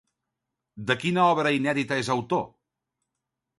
[0.91, 2.45] De quina obra inèdita és autor?